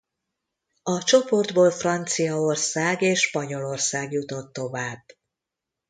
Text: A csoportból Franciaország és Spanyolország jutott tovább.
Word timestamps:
A 0.83 0.97
csoportból 1.03 1.71
Franciaország 1.71 3.01
és 3.01 3.19
Spanyolország 3.19 4.11
jutott 4.11 4.53
tovább. 4.53 5.01